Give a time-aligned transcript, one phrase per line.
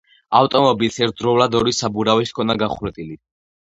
[0.37, 3.25] ავტომობილს ერთდროულად ორი საბურავი ჰქონდა გახვრეტილი.